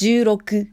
[0.00, 0.68] 16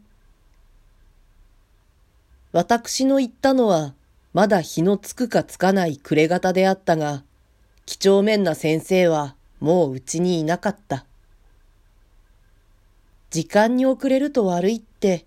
[2.54, 3.94] 私の言ったのは、
[4.32, 7.26] まだ日のつくかつかない暮れ方であったが、
[7.86, 11.06] 几帳面な先生はもううちにいなかった。
[13.30, 15.26] 時間に遅れると悪いって、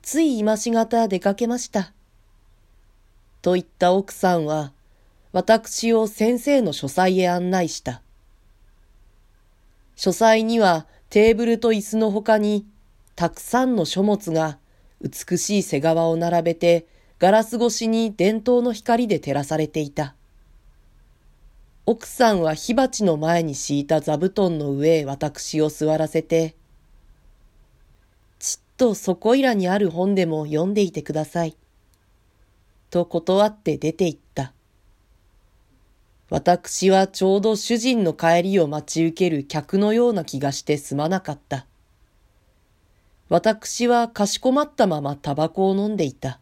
[0.00, 1.92] つい今しがた出かけました。
[3.42, 4.72] と言った奥さんは、
[5.32, 8.00] 私を先生の書斎へ案内した。
[9.96, 12.64] 書斎にはテーブルと椅子の他に、
[13.20, 14.56] たくさんの書物が
[15.02, 16.86] 美しい背側を並べて、
[17.18, 20.14] ガラス越しに伝統の光で照らされていた。
[21.84, 26.56] 奥さんは火鉢の前に敷いた座布団の上へ私を座らせて、
[28.38, 31.58] ちっとそこいらにある本でも読んでいてください。
[32.88, 34.54] と断って出て行った。
[36.30, 41.66] 私はちょうど主人の帰りを待ち受ける客のような気がしてすまなかった。
[43.30, 46.40] 私はかしこまったままタバコを飲んでいた。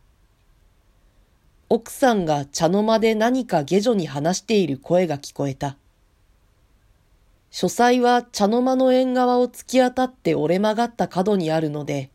[1.68, 5.76] 奥さんが茶の間で何か下女に話している声が聞こえた。
[7.50, 12.08] 書斎は茶の間の縁側を突き当たって折れ曲がった角にあるので、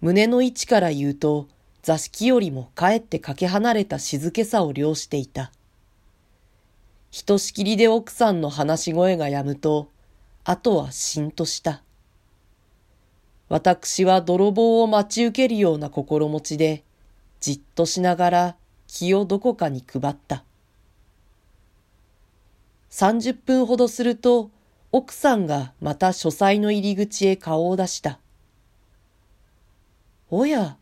[0.00, 1.46] 胸の位置から言うと
[1.82, 5.52] 座敷よりもかえってかけ離れた静けさを量していた。
[7.12, 9.88] ひとしきりで奥さんの話し声がやむと、
[10.42, 11.84] あとはしんとした。
[13.48, 16.82] 私は泥棒を待ち受けるような心持ちで、
[17.38, 18.56] じっとしながら
[18.88, 20.44] 気をどこかに配った。
[22.90, 24.50] 三十分ほどすると、
[24.90, 28.18] 奥さんがまた書斎の入り口へ顔を出した。
[30.30, 30.76] おや、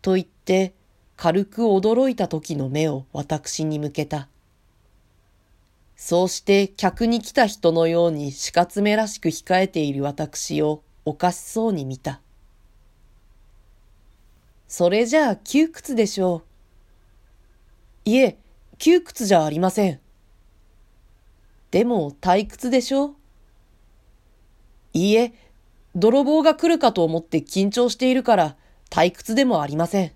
[0.00, 0.72] と言って
[1.16, 4.28] 軽く驚いた時の目を私に向けた。
[5.96, 12.20] そうして客に来た人のように死活めらしく控えている私をおかしそうに見た。
[14.68, 16.42] それじゃあ窮屈でしょ
[18.06, 18.10] う。
[18.10, 18.38] いえ、
[18.78, 20.00] 窮屈じゃありません。
[21.70, 23.14] でも退屈でしょう
[24.92, 25.32] いいえ、
[25.94, 28.56] 泥棒が来るかと思って緊張しているから
[28.90, 30.12] 退屈でもありません。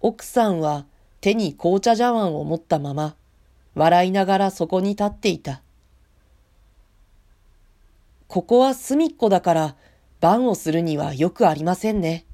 [0.00, 0.86] 奥さんは
[1.20, 3.16] 手に紅茶茶碗を持ったまま
[3.74, 5.63] 笑いながらそこに立っていた。
[8.34, 9.76] ここは隅っこだから
[10.18, 12.26] 番をするにはよくありませんね。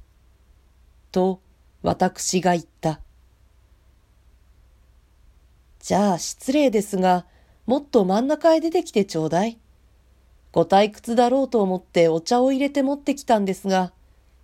[1.13, 1.43] と
[1.83, 3.03] 私が言った。
[5.79, 7.27] じゃあ失礼ですが、
[7.67, 9.59] もっと真ん中へ出てきてちょうだい。
[10.53, 13.93] ご退屈だろうと思ってお茶を入れて持ってきたんですが、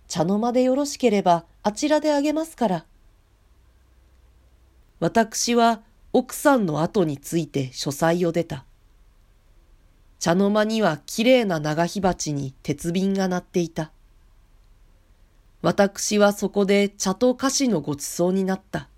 [0.07, 2.85] 茶の間でよろしければあちらであげますから。
[4.99, 5.81] 私は
[6.13, 8.63] 奥さんの後について書斎を出た。
[10.19, 13.91] 茶の間にはきれいな長火鉢に鉄瓶が鳴っていた。
[15.61, 18.89] 私はそこで茶と菓子のごちそうになった。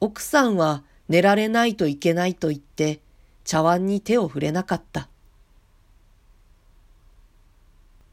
[0.00, 3.00] 奥さんは寝られないといけないと言って
[3.44, 5.08] 茶碗に手を触れなかった。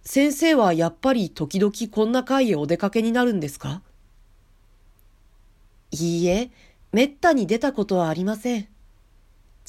[0.03, 3.81] 先生はやっぱり時々こんな会へお出かけになるんですか？
[5.91, 6.51] いいえ、
[6.91, 8.67] めったに出たことはありません。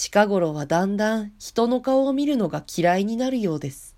[0.04, 3.94] 近頃はだんだん人の顔を見るのが嫌いになるようです。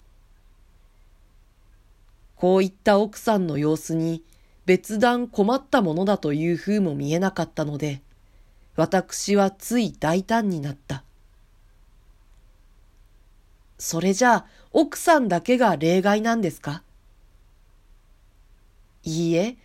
[2.37, 4.23] こういった奥さんの様子に
[4.67, 8.03] 別段困ったものだという風も見えなかったので、
[8.77, 11.05] 私はつい大胆になった。
[13.79, 16.83] それじゃあ奥さんだけが例外なんですか？
[19.05, 19.57] いいえ、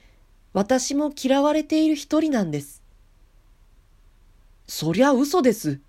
[0.54, 2.82] 私も嫌われている一人なんです。
[4.70, 5.82] そりゃ嘘です。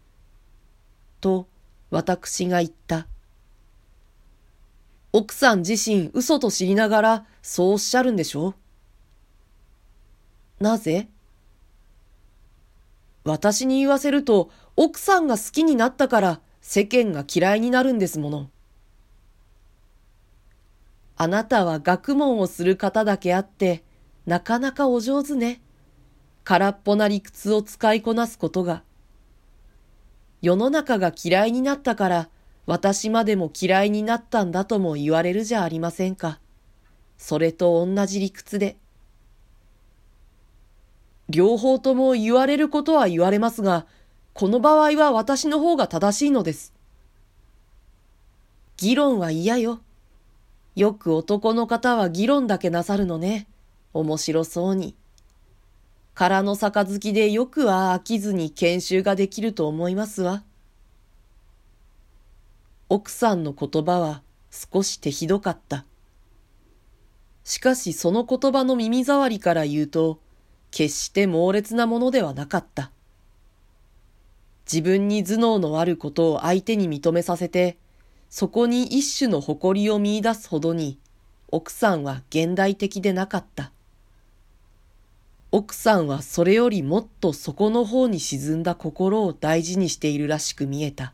[1.20, 1.46] と
[1.90, 3.06] 私が言った。
[5.12, 8.54] 奥さん自身嘘と知りながらそうおっしゃるんでしょ？
[10.60, 11.08] なぜ？
[13.24, 18.50] 私に言わせると奥さんが好きになったから世間が嫌いになるんですもの。
[21.16, 23.82] あなたは学問をする方だけあって
[24.26, 25.60] なかなかお上手ね。
[26.44, 28.82] 空っぽな理屈を使いこなすことが。
[30.42, 32.28] 世の中が嫌いになったから
[32.66, 36.38] 私までも嫌いになったんだとも言われるじゃありませんか。
[37.18, 38.76] それと同じ理屈で。
[41.28, 43.86] 両方とも言われることは言われますが、
[44.34, 46.72] この場合は私の方が正しいのです。
[48.76, 49.80] 議論は嫌よ。
[50.76, 53.46] よく男の方は議論だけなさるのね。
[53.92, 54.94] 面白そうに。
[56.14, 60.42] 空の杯でよくは飽きずに研修ができると思いますわ。
[62.88, 65.84] 奥さんの言葉は少し手ひどかった。
[67.44, 70.20] しかしその言葉の耳障りから言うと、
[70.70, 72.90] 決して猛烈なものではなかった。
[74.70, 77.76] 自分に頭脳のあることを相手に認めさせて、
[78.28, 80.98] そこに一種の誇りを見出すほどに、
[81.48, 83.72] 奥さんは現代的でなかった。
[85.52, 91.12] 奥さんはそれよりもっと底の方に沈んだ心を大事にしているらしく見えた。